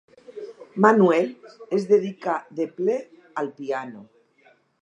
Manuel 0.85 1.27
es 1.79 1.87
dedicà 1.93 2.35
de 2.61 2.67
ple 2.81 2.99
al 3.43 3.55
piano. 3.63 4.07